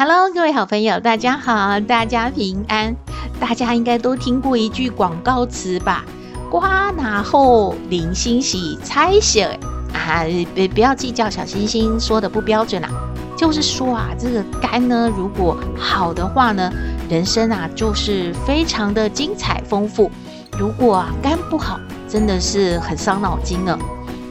[0.00, 2.94] Hello，各位好朋友，大家好，大家平安。
[3.40, 6.04] 大家应该都听过一句广告词吧
[6.48, 9.58] ？“瓜拿后零星喜猜写
[9.92, 10.22] 啊，
[10.54, 12.94] 别不要计较小星星说的不标准啦、啊。
[13.36, 16.72] 就是说啊，这个肝呢，如果好的话呢，
[17.10, 20.08] 人生啊就是非常的精彩丰富。
[20.56, 23.76] 如果啊肝不好，真的是很伤脑筋呢。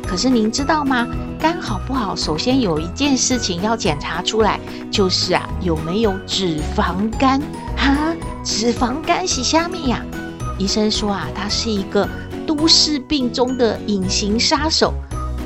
[0.07, 1.05] 可是您知道吗？
[1.38, 2.16] 肝好不好？
[2.16, 4.58] 首先有一件事情要检查出来，
[4.89, 7.41] 就是啊有没有脂肪肝
[7.75, 10.02] 哈，脂肪肝是虾米呀？
[10.58, 12.08] 医生说啊，它是一个
[12.47, 14.94] 都市病中的隐形杀手。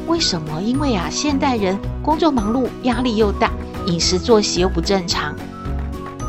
[0.07, 0.61] 为什么？
[0.61, 3.51] 因为啊现代人工作忙碌，压力又大，
[3.87, 5.35] 饮食作息又不正常，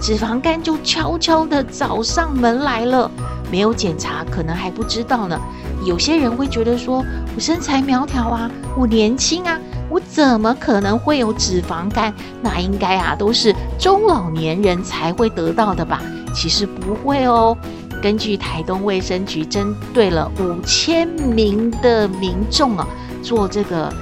[0.01, 3.11] 脂肪肝就悄悄地找上门来了。
[3.51, 5.39] 没有检查，可能还不知道呢。
[5.85, 12.15] 有些人会觉得说，我身材苗条啊，我年轻啊，我怎么可能会有脂肪肝？
[12.41, 16.01] 那应该啊，都是中老年人才会得到的吧？
[16.35, 17.57] 其实不会哦。
[18.01, 22.87] 根据台东卫生局针对了五千名的民众啊，
[23.23, 23.93] 做这个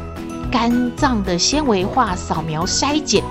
[0.51, 3.23] 肝脏的纤维化扫描筛检，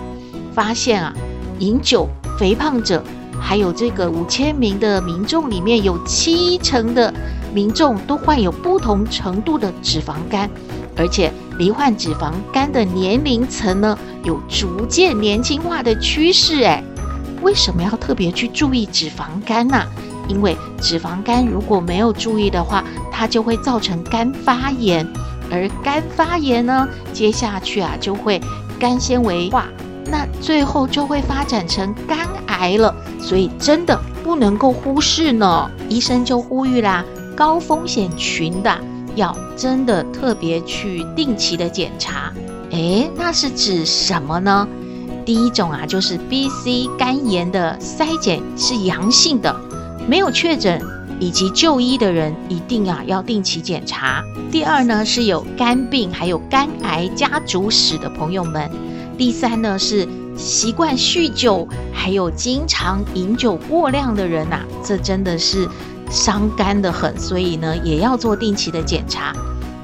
[0.53, 1.13] 发现啊，
[1.59, 3.03] 饮酒、肥胖者，
[3.39, 7.13] 还有这个五千名的民众里面有七成的。
[7.53, 10.49] 民众都患有不同程度的脂肪肝，
[10.95, 16.63] 而且罹患脂肪肝的年龄层呢，有逐渐年轻化的趋势。
[16.63, 16.83] 哎，
[17.41, 19.83] 为什么要特别去注意脂肪肝呢？
[20.27, 25.07] 因为脂肪肝如果没有注意的话，它就会造成肝发炎，
[25.51, 28.39] 而肝发炎呢，接下去啊就会
[28.79, 29.65] 肝纤维化，
[30.05, 32.95] 那最后就会发展成肝癌了。
[33.19, 35.69] 所以真的不能够忽视呢。
[35.89, 37.03] 医生就呼吁啦。
[37.39, 38.77] 高风险群的
[39.15, 42.33] 要真的特别去定期的检查，
[42.71, 44.67] 诶，那是指什么呢？
[45.25, 49.55] 第一种啊，就是 BC 肝炎的筛检是阳性的，
[50.05, 50.81] 没有确诊
[51.17, 54.21] 以及就医的人一定啊要定期检查。
[54.51, 58.69] 第二呢，是有肝病还有肝癌家族史的朋友们。
[59.17, 60.05] 第三呢，是
[60.35, 65.65] 习惯酗酒还有经常饮酒过量的人呐、啊，这真的是。
[66.09, 69.33] 伤肝的很，所以呢也要做定期的检查。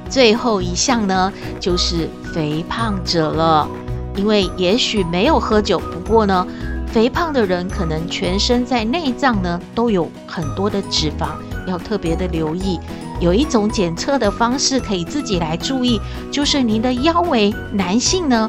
[0.08, 3.68] 最后一项呢就是肥胖者了，
[4.14, 6.46] 因为也许没有喝酒，不过呢
[6.86, 11.30] 肥胖的人可能全身在内脏呢都有很多的脂肪，
[11.66, 12.78] 要特别的留意。
[13.18, 16.00] 有一种检测的方式可以自己来注意，
[16.30, 18.48] 就是您的腰围，男性呢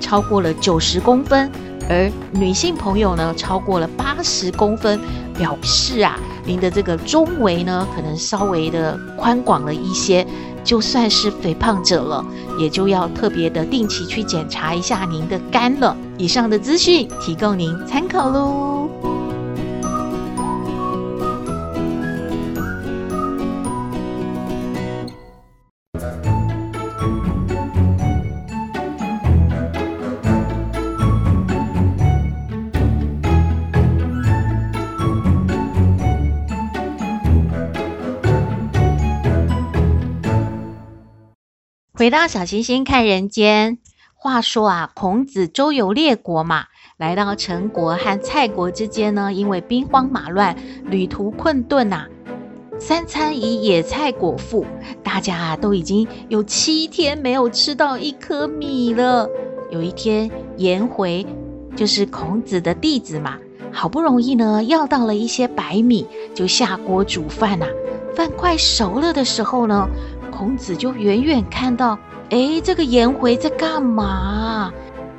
[0.00, 1.50] 超过了九十公分，
[1.88, 5.00] 而女性朋友呢超过了八十公分，
[5.36, 6.18] 表示啊。
[6.48, 10.26] 您的这个中围呢，可能稍微的宽广了一些，
[10.64, 12.24] 就算是肥胖者了，
[12.58, 15.94] 也就要特别的定期去检查一下您的肝了。
[16.16, 18.88] 以上的资讯提供您参考喽。
[41.98, 43.78] 回到小星星看人间。
[44.14, 46.66] 话说啊，孔子周游列国嘛，
[46.96, 52.08] 来到陈国和蔡国之间呢，因为兵荒马乱，旅途困顿呐、啊，
[52.78, 54.64] 三餐以野菜果腹，
[55.02, 59.28] 大家啊都已经有七天没有吃到一颗米了。
[59.72, 61.26] 有一天，颜回
[61.74, 63.38] 就是孔子的弟子嘛，
[63.72, 67.70] 好不容易呢要到了一些白米，就下锅煮饭呐、啊。
[68.14, 69.88] 饭快熟了的时候呢。
[70.38, 71.98] 孔子就远远看到，
[72.30, 74.72] 哎，这个颜回在干嘛？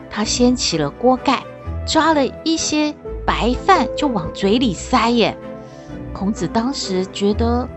[0.09, 1.43] 他掀起了锅盖，
[1.85, 2.95] 抓了一些
[3.25, 5.37] 白饭就往嘴里塞耶。
[6.13, 7.67] 孔子当时觉得，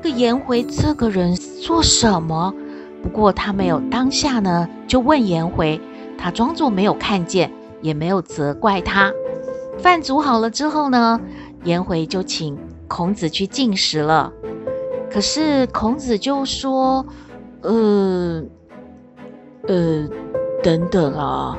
[0.00, 2.54] 这个颜回这个人做什么？
[3.02, 5.80] 不过他没有当下呢，就问颜回，
[6.16, 7.50] 他装作没有看见，
[7.80, 9.12] 也没有责怪他。
[9.80, 11.20] 饭煮好了之后呢，
[11.64, 12.56] 颜回就请
[12.86, 14.32] 孔子去进食了。
[15.12, 17.04] 可是孔子就说
[17.60, 18.42] ：“呃，
[19.68, 20.08] 呃，
[20.62, 21.54] 等等啊，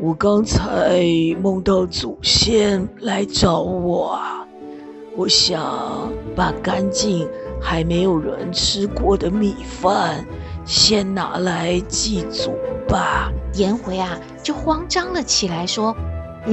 [0.00, 1.00] 我刚才
[1.42, 4.46] 梦到祖先来找我啊，
[5.16, 7.26] 我想把干净
[7.58, 10.22] 还没有人吃过的米饭
[10.66, 12.52] 先拿来祭祖
[12.86, 13.32] 吧。
[13.54, 15.96] 颜回啊，就慌张了起来，说：“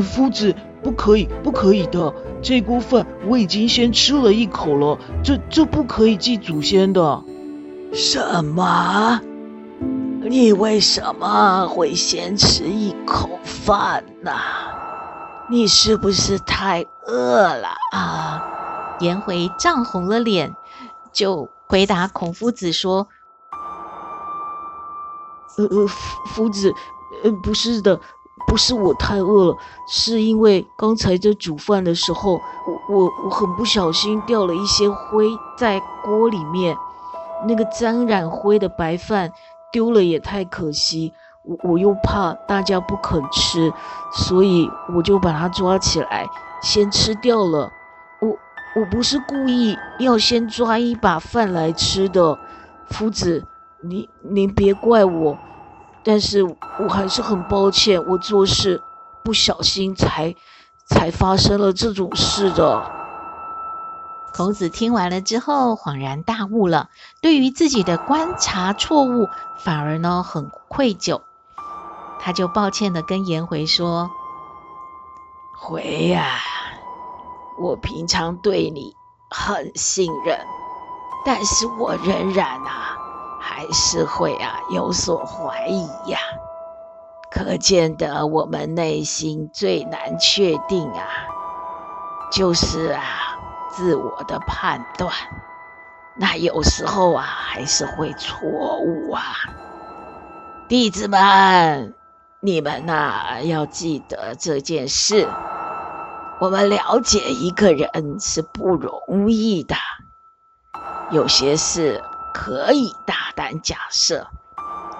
[0.01, 7.23] 夫子，不可以，不可以的，这锅饭我已经先吃了一口了，这这不可以祭祖先的。”
[7.93, 9.19] 什么？
[10.21, 14.31] 你为什么会先吃一口饭呢？
[15.49, 18.43] 你是不是太饿了啊？
[18.99, 20.53] 颜回涨红了脸，
[21.13, 23.07] 就回答孔夫子说
[25.57, 26.73] ：“呃呃，夫子，
[27.23, 28.01] 呃，不是的，
[28.47, 29.57] 不是我太饿了，
[29.87, 36.75] 是因为刚才在煮饭的时候，我我我很不小心掉了一些灰在锅里面，
[37.47, 39.31] 那个沾染灰的白饭。”
[39.69, 41.13] 丢了也太可惜，
[41.43, 43.71] 我我又怕大家不肯吃，
[44.13, 46.25] 所以我就把它抓起来
[46.61, 47.69] 先吃掉了。
[48.21, 48.29] 我
[48.79, 52.39] 我不是故意要先抓一把饭来吃的，
[52.89, 53.45] 夫子，
[53.81, 55.37] 您您别怪我，
[56.07, 58.81] 但是我还是很抱歉，我做事
[59.25, 60.33] 不小心才
[60.85, 62.89] 才发生了这种事的。
[64.33, 66.89] 孔子听完了之后，恍然大悟了。
[67.21, 69.27] 对于自己的观察错误，
[69.57, 71.19] 反而呢很愧疚。
[72.21, 74.09] 他就抱歉的跟颜回说
[75.59, 76.39] ：“回呀，
[77.59, 78.95] 我平常对你
[79.29, 80.39] 很信任，
[81.25, 82.96] 但是我仍然啊，
[83.47, 86.19] 还是会啊有所怀疑呀。
[87.31, 91.07] 可见得我们内心最难确定啊，
[92.31, 93.03] 就是啊。”
[93.69, 95.13] 自我的判断，
[96.15, 99.21] 那有时候啊还是会错误啊。
[100.67, 101.93] 弟子们，
[102.39, 105.27] 你们呐要记得这件事。
[106.39, 109.75] 我们了解一个人是不容易的，
[111.11, 112.01] 有些事
[112.33, 114.27] 可以大胆假设，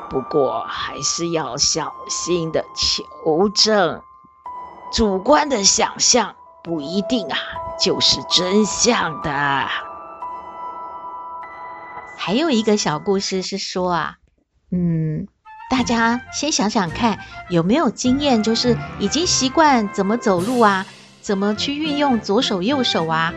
[0.10, 4.02] 不过还是要小心的求证。
[4.94, 7.38] 主观的想象不一定啊。
[7.80, 9.30] 就是真相的。
[12.18, 14.16] 还有一个小故事是说啊，
[14.72, 15.28] 嗯，
[15.70, 17.20] 大家先想想看，
[17.52, 20.88] 有没有经验，就是已经习惯怎么走路啊，
[21.22, 23.32] 怎么去运用左手右手啊？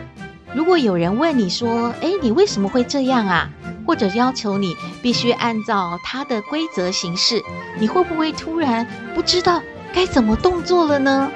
[0.53, 3.49] 如果有人问你说，诶，你为什么会这样啊？
[3.87, 7.41] 或者要求你必须按照他的规则行事，
[7.79, 9.61] 你会不会突然不知道
[9.93, 11.31] 该怎么动作了呢？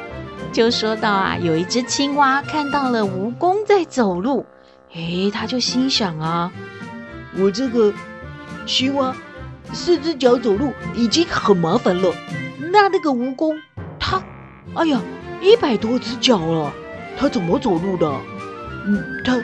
[0.51, 4.45] 就说到啊，有一只青蛙看到了蜈蚣在走路，
[4.93, 6.51] 诶，他就心想啊，
[7.37, 7.93] 我这个
[8.65, 9.15] 青蛙
[9.73, 12.13] 四只脚走路已经很麻烦了，
[12.71, 13.57] 那那个蜈蚣，
[13.97, 14.21] 它，
[14.75, 15.01] 哎呀，
[15.41, 16.71] 一百多只脚了，
[17.17, 18.13] 它怎么走路的？
[18.85, 19.41] 嗯，它，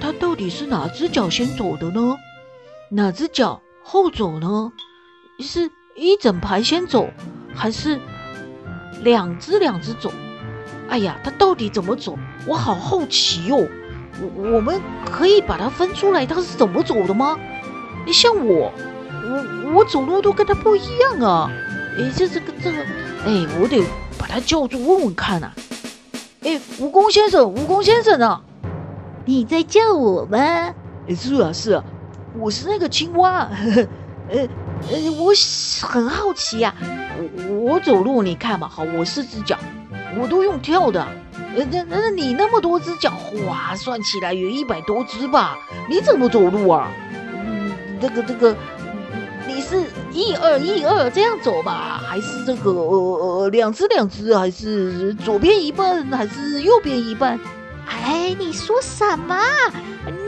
[0.00, 2.16] 它到底是哪只脚先走的呢？
[2.90, 4.72] 哪只脚后走呢？
[5.40, 7.08] 是一整排先走，
[7.54, 7.98] 还是
[9.02, 10.12] 两只两只走？
[10.88, 12.18] 哎呀，他到底怎么走？
[12.46, 13.66] 我好好奇哦。
[14.20, 14.80] 我我们
[15.10, 17.38] 可以把它分出来，他是怎么走的吗？
[18.04, 18.72] 你像我，
[19.24, 21.50] 我我走路都跟他不一样啊。
[21.98, 22.78] 哎，这这个这个，
[23.24, 23.84] 哎，我得
[24.18, 25.52] 把他叫住问问看啊。
[26.40, 28.42] 哎，蜈蚣先生，蜈蚣先生啊，
[29.28, 30.38] 你在叫我吗？
[31.14, 31.84] 是啊是啊，
[32.34, 33.46] 我是那个青蛙。
[34.30, 34.48] 呃
[34.90, 35.34] 呃，我
[35.82, 36.74] 很好奇呀。
[37.46, 39.58] 我我走路你看嘛，好，我四只脚。
[40.18, 41.06] 我都用跳的，
[41.54, 43.12] 呃，那那你那么多只脚，
[43.46, 45.58] 哇，算起来有一百多只吧？
[45.90, 46.90] 你怎么走路啊？
[47.12, 47.70] 嗯，
[48.00, 48.56] 这个这个，
[49.46, 49.76] 你是
[50.10, 52.00] 一二一二这样走吧？
[52.02, 54.34] 还是这个呃呃两只两只？
[54.34, 56.02] 还是左边一半？
[56.06, 57.38] 还是右边一半？
[57.88, 59.36] 哎，你说什么？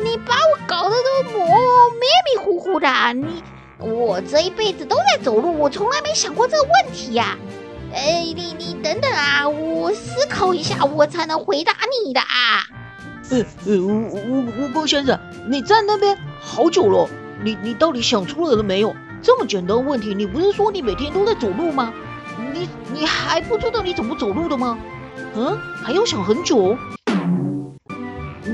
[0.02, 2.88] 你把我搞得都模迷迷糊糊的。
[3.14, 3.42] 你
[3.78, 7.36] 我这一辈子都在走路，我从来没想过这个问题呀。
[7.94, 11.74] 哎，你你等等啊，我思考一下，我才能回答
[12.04, 12.64] 你的啊。
[13.30, 17.08] 呃呃，蜈蜈蜈蚣先生，你站那边好久了，
[17.42, 18.94] 你你到底想出来了没有？
[19.22, 21.92] 这么简单的问题，你不是说你每天都在走路吗？
[22.52, 24.78] 你你还不知道你怎么走路的吗？
[25.34, 26.76] 嗯，还要想很久？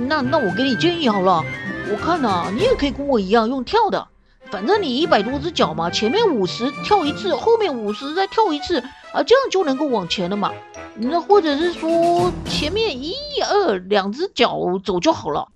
[0.09, 1.45] 那那我给你建议好了，
[1.91, 4.07] 我看呐、你也可以跟我一样用跳的。
[4.50, 8.79] 反正你一百多只脚嘛，前面五十跳一次，后面五十再跳一次
[9.12, 10.53] 啊，这样就能够往前了嘛。
[10.95, 15.49] 那或者是说前面一二两只脚走就好了。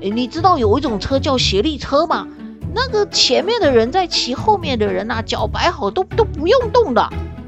[0.00, 2.26] 哎，你知道有一种车叫协力车吗？
[2.74, 7.02] 那个前面的人在骑，后面的人呐、脚摆好都都不用动的。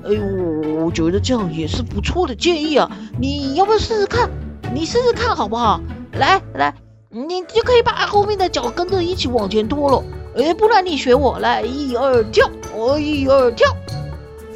[0.04, 2.90] 哎呦，我觉得这样也是不错的建议啊！
[3.18, 4.28] 你要不要试试看？
[4.72, 5.80] 你试试看好不好？
[6.12, 6.74] 来来，
[7.10, 10.02] 你就可以把后面的脚跟着一起往前拖了。
[10.34, 13.68] 哎，不然你学我来，一二跳，我一二跳。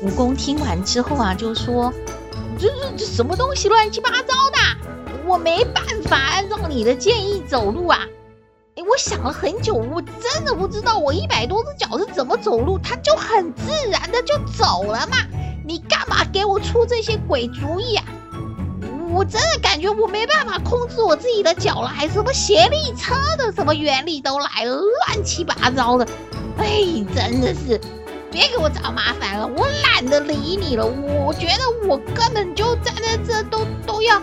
[0.03, 1.93] 蜈蚣听完之后啊，就说
[2.59, 4.59] ：“这这这什么东西，乱七八糟的！
[5.27, 8.01] 我没办法按照你的建议走路啊！
[8.77, 15.19] 哎，我想了很久，我真的不知道我一百多只脚是怎么走路，它就很自然的就走了嘛！
[15.67, 18.05] 你干嘛给我出这些鬼主意啊？”
[19.17, 26.07] 我真的感觉我没办法控制我自己的脚了，还什么协力车的什么原理都来了，乱七八糟的，
[26.59, 26.83] 哎，
[27.15, 27.81] 真的是，
[28.31, 30.85] 别给我找麻烦了，我懒得理你了。
[30.85, 34.21] 我觉得我根本就站在这都都要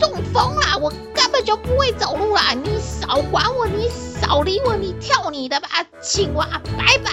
[0.00, 2.40] 中风了，我根本就不会走路了。
[2.54, 5.68] 你少管我，你少理我，你跳你的吧，
[6.00, 7.10] 青蛙，拜拜。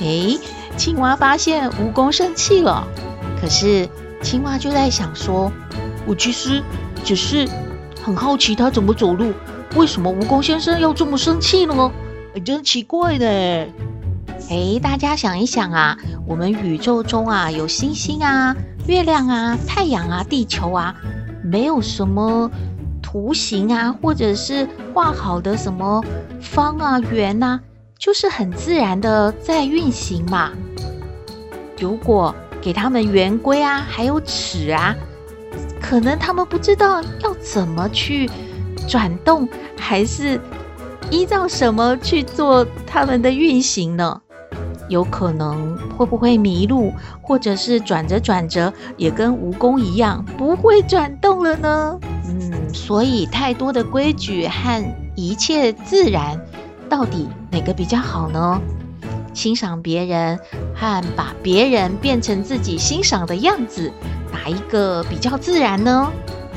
[0.00, 0.36] 哎，
[0.76, 2.84] 青蛙发现蜈蚣生气了，
[3.40, 3.88] 可是。
[4.22, 5.50] 青蛙就在想说
[6.06, 6.62] ：“我其实
[7.04, 7.48] 只是
[8.02, 9.32] 很好奇他怎么走路，
[9.76, 11.90] 为什么蜈蚣先生要这么生气呢？
[12.44, 13.26] 真奇怪呢！”
[14.48, 15.96] 哎，大家想一想啊，
[16.26, 20.94] 我们宇宙中啊有星星啊、月亮啊、太阳啊、地球啊，
[21.44, 22.50] 没有什么
[23.02, 26.02] 图形啊，或者是画好的什么
[26.40, 27.60] 方啊、圆啊，
[27.98, 30.50] 就是很自然的在运行嘛。
[31.78, 34.94] 如果给他们圆规啊，还有尺啊，
[35.80, 38.30] 可能他们不知道要怎么去
[38.88, 40.40] 转动，还是
[41.10, 44.20] 依照什么去做他们的运行呢？
[44.88, 51.98] 有可能会不会迷路，或者是转着转着也跟蜈蚣一样不会转动了呢？
[52.26, 56.40] 嗯，所以太多的规矩和一切自然，
[56.88, 58.60] 到底哪个比较好呢？
[59.32, 60.38] 欣赏别人
[60.74, 63.92] 和把别人变成自己欣赏的样子，
[64.32, 66.10] 哪一个比较自然呢？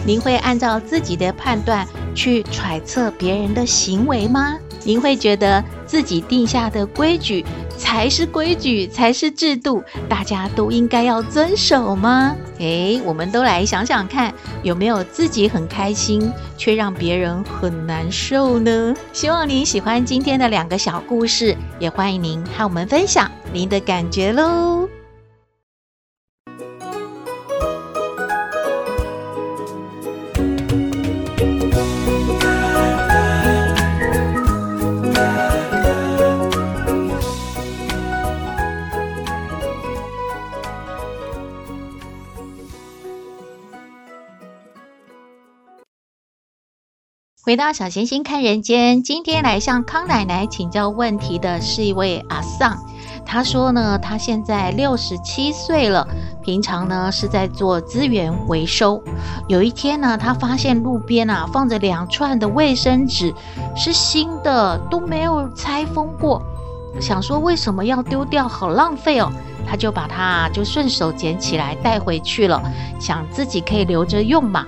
[0.05, 4.57] 您会按照自己的判断去揣测别人的行为吗？
[4.83, 7.45] 您会觉得自己定下的规矩
[7.83, 12.33] 才是规矩，才是制度，大家都应该要遵守吗？
[12.59, 18.95] 诶，我们都来想想看，有没有自己很开心，却让别人很难受呢？
[19.11, 24.87] 希望您喜欢今天的两个小故事，也欢迎您和我们分享您的感觉喽。
[47.45, 52.77] 回到小星星看人间，今天来向康奶奶请教问题的是一位阿桑。
[53.25, 56.07] 他说呢，他现在六十七岁了，
[56.41, 59.03] 平常呢是在做资源回收。
[59.49, 63.33] 有一天呢，他发现路边啊放着两串的卫生纸，
[63.75, 66.41] 是新的，都没有拆封过。
[67.01, 69.29] 想说为什么要丢掉，好浪费哦。
[69.67, 72.61] 他就把它就顺手捡起来带回去了，
[73.01, 74.65] 想自己可以留着用嘛。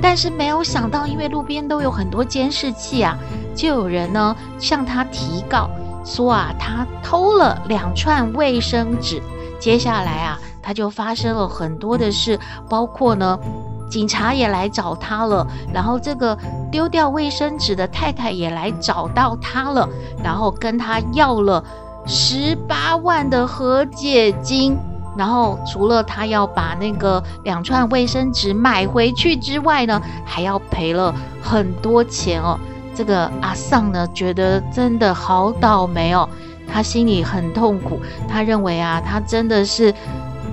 [0.00, 3.16] 但是没有想到，因为路边都有很多监视器啊，
[3.54, 5.68] 就有人呢向他提告
[6.04, 9.22] 说啊，他偷了两串卫生纸。
[9.58, 12.38] 接下来啊，他就发生了很多的事，
[12.68, 13.38] 包括呢，
[13.90, 16.36] 警察也来找他了，然后这个
[16.70, 19.88] 丢掉卫生纸的太太也来找到他了，
[20.22, 21.64] 然后跟他要了
[22.06, 24.78] 十八万的和解金。
[25.16, 32.58] 然后除了他要把那个两串卫生纸买回去之外呢，还要赔了很多钱哦。
[32.94, 36.28] 这个阿桑呢，觉得真的好倒霉哦，
[36.72, 38.00] 他心里很痛苦。
[38.28, 39.94] 他认为啊，他真的是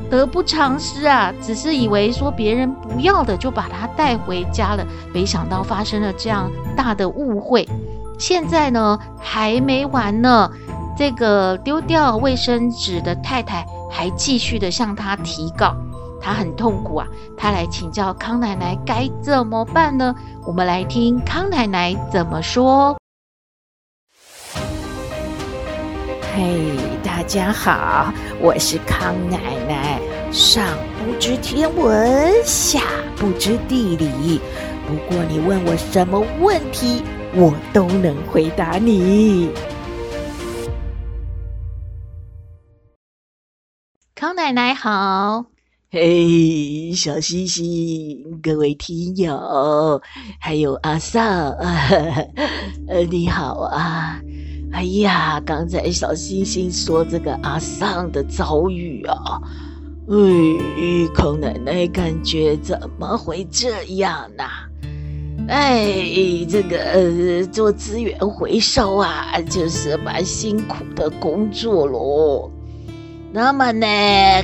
[0.09, 7.67] 得不偿失啊，只是以为说别人不要的就把他带回家了，没想到发生了这样大的误会。
[8.19, 10.51] 现在呢，还没完呢，
[10.97, 13.65] 这个丢掉卫生纸的太太。
[13.95, 15.77] 还继续的向他提告，
[16.19, 17.07] 他很痛苦啊！
[17.37, 20.15] 他来请教康奶奶该怎么办呢？
[20.47, 22.97] 我们来听康奶奶怎么说。
[26.35, 30.01] 嘿，大家好，我是康奶奶。
[30.31, 30.65] 上
[31.05, 32.81] 不知天文，下
[33.15, 34.41] 不知地理，
[34.87, 37.03] 不过你问我什么问题，
[37.35, 39.51] 我都能回答你。
[44.23, 45.47] 康奶奶好，
[45.91, 50.01] 嘿，小星星，各位听友，
[50.39, 51.51] 还有阿桑，
[52.87, 54.21] 呃，你好啊，
[54.71, 59.41] 哎呀，刚才小星星说这个阿桑的遭遇啊，
[60.07, 60.15] 哎，
[61.13, 64.45] 康奶奶感觉怎么会这样呢？
[65.49, 72.49] 哎，这个呃，做资源回收啊，就是蛮辛苦的工作喽。
[73.35, 73.87] 那么呢，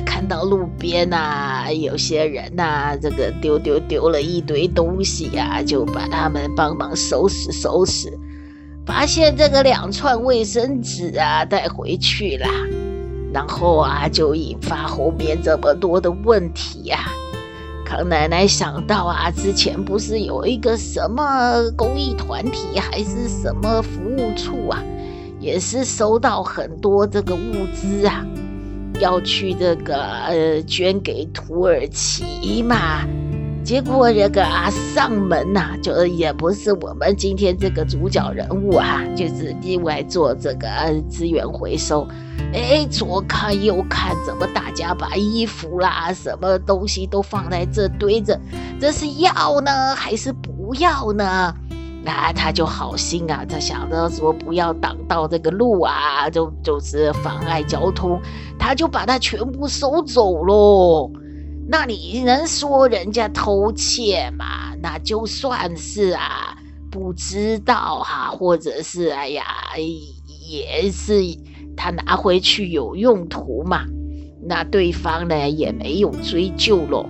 [0.04, 8.12] 看到路边呐、有些人呐、这个丢丢丢了一堆东西呀、啊，就把他们帮忙收拾收拾。
[8.84, 12.48] 发现这个两串卫生纸啊，带回去了，
[13.32, 17.14] 然后啊，就引发后面这么多的问题呀、啊。
[17.86, 24.82] 康奶奶想到啊，之前不是有一个什么公益团体还是什么服务处啊，
[25.38, 28.26] 也是收到很多这个物资啊。
[29.00, 33.02] 要去这个呃捐给土耳其嘛，
[33.64, 40.68] 结果这个阿桑门呐、就也不是我们今天这个主角人物啊，就是另外做这个
[41.08, 42.06] 资源回收。
[42.52, 48.38] 哎，左看右看，怎么大家把衣服啦、什么东西都放在这堆着，
[48.80, 51.54] 这是要呢还是不要呢？
[52.02, 58.18] 那他就好心啊，他想着说不要挡到这个路啊，就就是妨碍交通，
[58.60, 61.10] 他就把它全部收走喽。
[61.66, 64.74] 那你能说人家偷窃吗？
[64.82, 66.56] 那就算是啊，
[66.90, 69.44] 不知道哈、或者是哎呀，
[70.48, 71.14] 也是
[71.76, 73.84] 他拿回去有用途嘛。
[74.42, 77.06] 那对方呢也没有追究喽。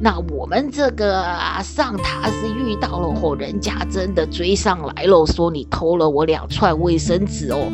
[0.00, 7.70] 那我们这个啊、上他是遇到了后，人家真的追上来了，说你偷了我两串卫生纸哦，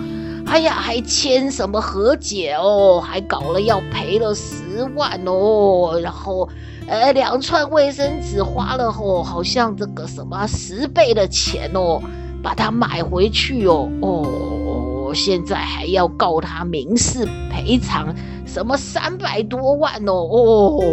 [0.51, 6.49] 哎呀，还签什么和解哦，还搞了要赔了十万哦，然后
[6.89, 12.03] 呃两串卫生纸花了哦，好像这个什么十倍的钱哦，
[12.43, 18.13] 把它买回去哦，哦，现在还要告他民事赔偿，
[18.45, 20.85] 什么三百多万哦，哦。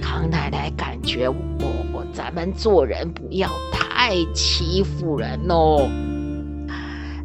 [0.00, 1.36] 康奶奶感觉我，
[1.92, 5.88] 我咱们做人不要太欺负人哦。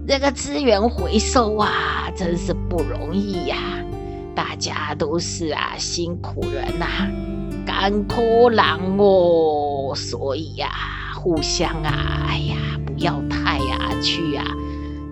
[0.09, 3.85] 这个资源回收啊，真是不容易呀，啊！
[4.33, 7.07] 大家都是啊辛苦人呐，啊，
[7.63, 9.93] 甘苦郎哦。
[9.95, 14.43] 所以呀，啊，互相啊，哎呀，不要太啊去啊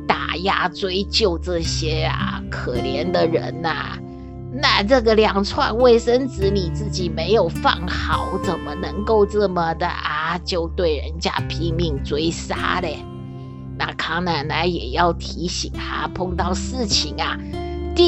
[0.07, 3.99] 打压追究这些啊可怜的人呐，啊。
[4.51, 10.39] 那这个两串卫生纸你自己没有放好，怎么能够这么的啊？
[10.43, 12.97] 就对人家拼命追杀嘞？
[13.77, 17.37] 那康奶奶也要提醒他，碰到事情啊，
[17.95, 18.03] 第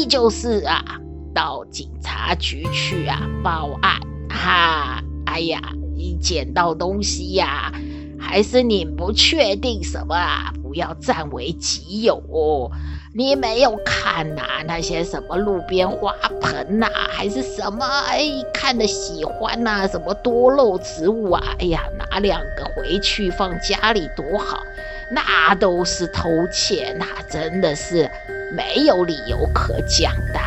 [0.00, 1.00] 一就是啊，
[1.34, 5.02] 到警察局去啊报案哈。
[5.26, 5.60] 哎呀，
[5.96, 7.72] 你捡到东西呀，
[8.18, 10.52] 还是你不确定什么啊？
[10.62, 12.70] 不要占为己有哦。
[13.16, 24.60] 你没有看呐、那些什么路边花盆呐、还是什么哎，看的喜欢呐、什么多肉植物啊，哎呀，拿两个回去放家里多好，
[25.10, 28.10] 那都是偷窃，那真的是
[28.52, 30.40] 没有理由可讲的。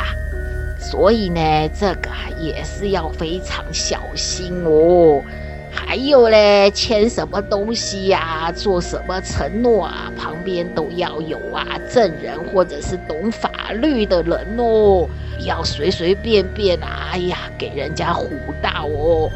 [0.79, 5.21] 所以呢，这个也是要非常小心哦。
[5.69, 10.11] 还有嘞，签什么东西呀、做什么承诺啊？
[10.17, 17.09] 旁边都要有啊证人或者是懂法律的人哦，不要随随便便啊！
[17.11, 18.27] 哎呀，给人家唬
[18.61, 19.29] 到哦。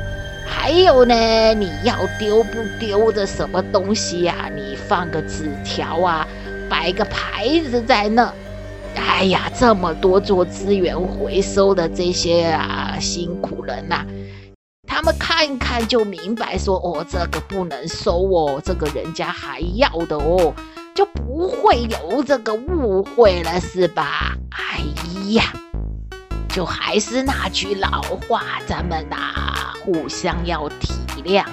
[0.53, 1.15] 还有呢，
[1.53, 4.51] 你要丢不丢的什么东西呀、啊？
[4.53, 6.27] 你放个纸条啊，
[6.69, 8.31] 摆个牌子在那。
[8.95, 14.05] 哎呀，这么多做资源回收的这些啊辛苦人呐、
[14.87, 20.53] 他们看看就明白说，说哦，这个不能收哦，这个人家还要的哦，
[20.93, 24.35] 就不会有这个误会了，是吧？
[24.51, 24.81] 哎
[25.31, 25.43] 呀，
[26.51, 31.43] 就还是那句老话，咱们呐、啊，互相要体谅。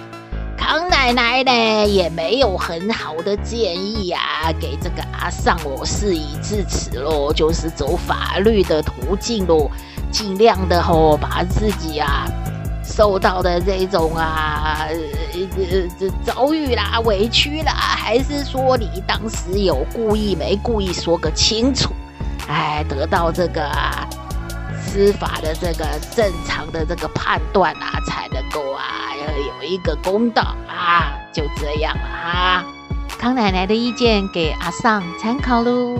[0.57, 9.71] 康奶奶呢，也没有很好的建议啊，给这个阿尚我事已至此喽，就是走法律的途径喽，
[10.11, 12.27] 尽量的吼、哦，把自己啊。
[12.83, 21.93] 受到的这种啊，呃，这遭遇啦、委屈啦，还是说你当时有故意没故意说个清楚，
[22.49, 23.71] 哎，得到这个
[24.99, 28.83] 司法的这个正常的这个判断啊，才能够啊
[29.15, 32.65] 要有一个公道啊，就这样了哈。
[33.17, 35.97] 康奶奶的意见给阿尚参考喽。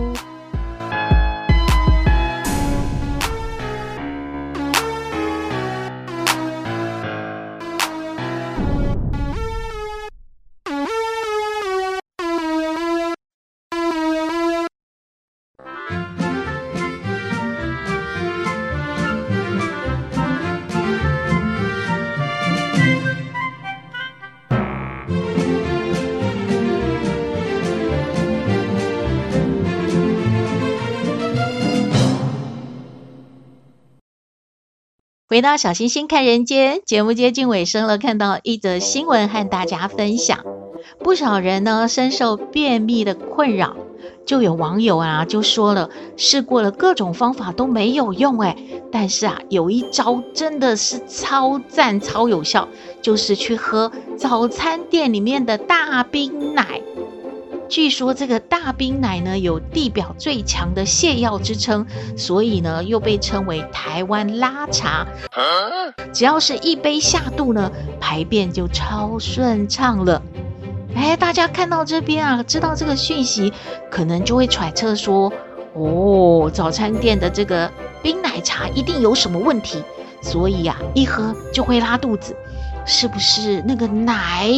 [35.39, 40.45] 回到小星星看人间，节目接近尾声了，看到一则新闻和大家分享，
[40.99, 43.77] 不少人呢深受便秘的困扰，
[44.27, 48.57] 就有网友啊就说了，试过了各种方法都没有用诶，
[48.91, 52.67] 但是啊有一招真的是超赞超有效，
[53.01, 56.83] 就是去喝早餐店里面的大冰奶。
[57.69, 65.07] 据说这个大冰奶呢，有地表最强的泻药之称，所以呢又被称为台湾拉茶。
[66.13, 70.23] 只要是一杯下肚呢，排便就超顺畅了。
[70.97, 73.53] 哎，大家看到这边啊，知道这个讯息，
[73.91, 75.31] 可能就会揣测说，
[75.75, 77.71] 哦，早餐店的这个
[78.03, 79.83] 冰奶茶一定有什么问题，
[80.23, 82.35] 所以啊，一喝就会拉肚子，
[82.87, 84.51] 是不是那个奶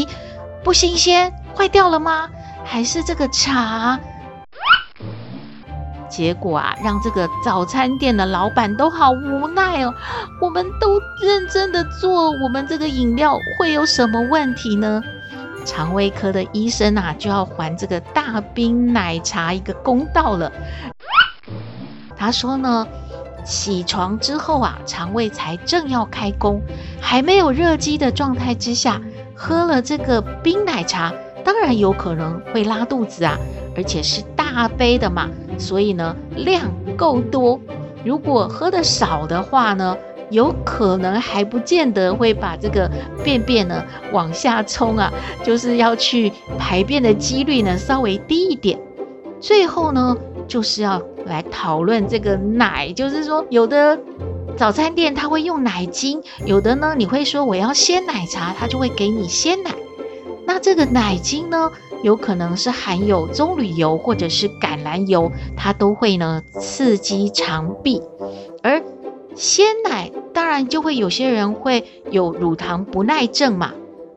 [0.63, 2.31] 不新鲜，坏掉了吗？
[2.73, 3.99] 还是这个茶，
[6.09, 9.93] 结果啊，让这个早餐店的老板都好无奈哦。
[10.41, 15.03] 我们都认真的做，我们这个饮料会有什么问题呢？
[15.65, 20.53] 肠胃科的医生啊，就要还这个大冰奶茶一个公道了。
[22.17, 22.87] 他说呢，
[23.45, 26.63] 起床之后啊，肠胃才正要开工，
[27.01, 29.01] 还没有热机的状态之下，
[29.35, 31.13] 喝了这个冰奶茶。
[31.53, 33.37] 当然有可能会拉肚子啊，
[33.77, 36.63] 而且是大杯的嘛，所以呢，量
[36.97, 37.59] 够多。
[38.05, 39.97] 如果喝得少的话呢，
[40.31, 42.89] 有可能还不见得会把这个
[43.25, 43.83] 便便呢
[44.13, 48.79] 往下冲啊，就是要去排便的几率呢稍微低一点。
[49.41, 53.99] 最后呢，就是要来讨论这个奶，就是说有的
[54.57, 59.73] 早餐店他会用奶精，有的呢你会说我要鲜奶茶，他就会给你鲜奶。
[60.53, 61.71] 那这个奶精呢，
[62.03, 68.03] 有可能是含有棕榈油或者是橄榄油，它都会呢刺激肠壁。
[68.61, 68.83] 而
[69.37, 73.75] 鲜奶当然就会有些人会有乳糖不耐症嘛，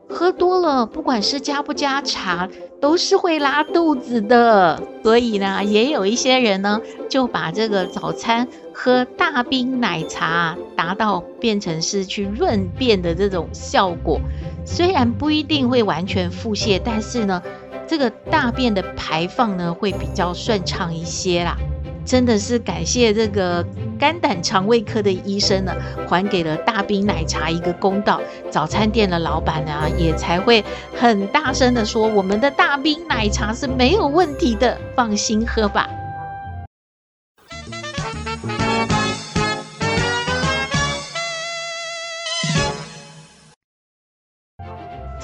[0.08, 2.48] 喝多了不管是加不加茶，
[2.80, 4.80] 都是会拉肚子的。
[5.02, 14.20] 所以呢，也有一些人呢就把这个早餐喝大冰奶茶，达到变成是去润便的这种效果。
[14.64, 17.42] 虽然不一定会完全腹泻，但是呢，
[17.86, 21.56] 这个大便的排放呢会比较顺畅一些啦。
[22.04, 23.66] 真的是感谢这个
[23.98, 25.72] 肝胆肠胃科的医生呢，
[26.06, 28.20] 还给了大冰奶茶一个公道。
[28.50, 30.62] 早餐店的老板呢，也才会
[30.94, 35.88] 很大声的说，我们的大冰奶茶是没有问题的，放心喝吧。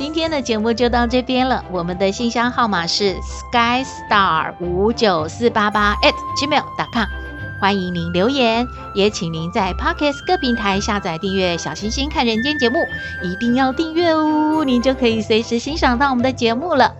[0.01, 7.05] 今天的节目就到这边了，我们的信箱号码是 skystar 五九四八八 at gmail.com，
[7.61, 12.79] 欢迎您留言，也请您在 Pocket 各平台下载订阅小星星看人间节目，
[13.23, 16.95] 一定要订阅哦，您就可以随时欣赏到我们的节目了。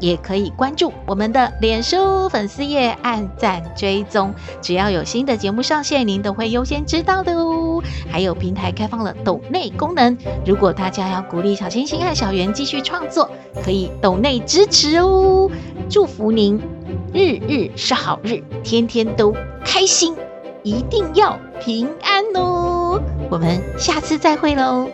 [0.00, 7.82] 也可以关注我们的脸书粉丝页，按赞追踪，只要有新的节目上线，您都会优先知道的哦。
[8.10, 13.30] 还有平台开放了抖内功能，如果大家要鼓励小星星和小圆继续创作，
[13.62, 15.50] 可以抖内支持哦。
[15.88, 16.60] 祝福您
[17.12, 19.34] 日日是好日，天天都
[19.64, 20.16] 开心，
[20.62, 23.00] 一定要平安哦。
[23.30, 24.88] 我们下次再会喽。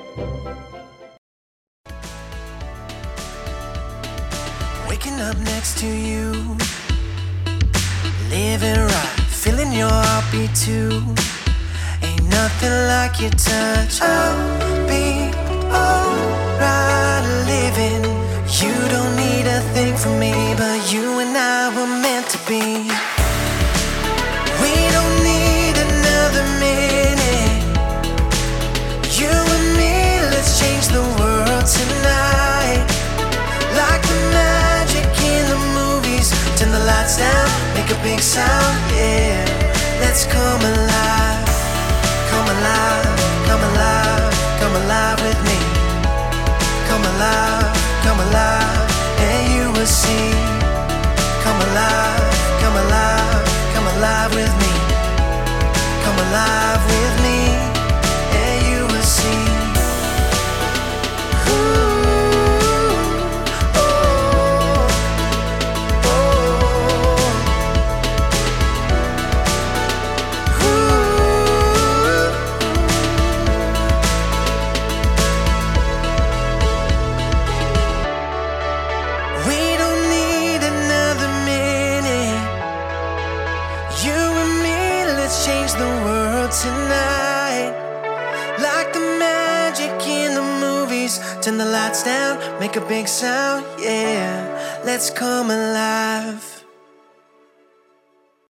[4.89, 6.33] Waking up next to you.
[8.31, 11.03] Living right, feeling your heartbeat too.
[12.03, 14.01] Ain't nothing like your touch.
[14.01, 15.31] I'll be
[15.71, 18.05] alright living.
[18.61, 23.06] You don't need a thing from me, but you and I were meant to be.
[37.17, 39.41] sound, make a big sound, yeah.
[40.03, 41.49] Let's come alive,
[42.31, 43.09] come alive,
[43.49, 45.59] come alive, come alive with me.
[46.89, 47.73] Come alive,
[48.05, 48.89] come alive,
[49.29, 50.29] and you will see.
[51.45, 52.25] Come alive,
[52.63, 54.73] come alive, come alive with me.
[56.05, 56.86] Come alive.
[92.67, 94.83] Make a big sound, yeah.
[94.85, 96.56] Let's come alive.